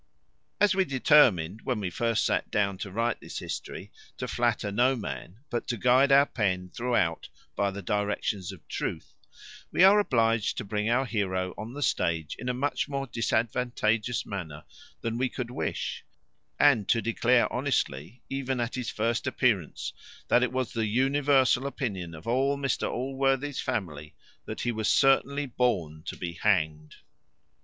As 0.59 0.73
we 0.73 0.83
determined, 0.83 1.61
when 1.61 1.79
we 1.79 1.91
first 1.91 2.25
sat 2.25 2.49
down 2.49 2.79
to 2.79 2.89
write 2.89 3.19
this 3.21 3.37
history, 3.37 3.91
to 4.17 4.27
flatter 4.27 4.71
no 4.71 4.95
man, 4.95 5.41
but 5.51 5.67
to 5.67 5.77
guide 5.77 6.11
our 6.11 6.25
pen 6.25 6.71
throughout 6.71 7.29
by 7.55 7.69
the 7.69 7.83
directions 7.83 8.51
of 8.51 8.67
truth, 8.67 9.13
we 9.71 9.83
are 9.83 9.99
obliged 9.99 10.57
to 10.57 10.63
bring 10.65 10.89
our 10.89 11.05
heroe 11.05 11.53
on 11.55 11.73
the 11.75 11.83
stage 11.83 12.35
in 12.39 12.49
a 12.49 12.51
much 12.55 12.89
more 12.89 13.05
disadvantageous 13.05 14.25
manner 14.25 14.63
than 15.01 15.19
we 15.19 15.29
could 15.29 15.51
wish; 15.51 16.03
and 16.59 16.89
to 16.89 16.99
declare 16.99 17.47
honestly, 17.53 18.23
even 18.27 18.59
at 18.59 18.73
his 18.73 18.89
first 18.89 19.27
appearance, 19.27 19.93
that 20.29 20.41
it 20.41 20.51
was 20.51 20.73
the 20.73 20.87
universal 20.87 21.67
opinion 21.67 22.15
of 22.15 22.25
all 22.27 22.57
Mr 22.57 22.89
Allworthy's 22.89 23.61
family 23.61 24.15
that 24.45 24.61
he 24.61 24.71
was 24.71 24.87
certainly 24.87 25.45
born 25.45 26.01
to 26.07 26.17
be 26.17 26.33
hanged. 26.33 26.95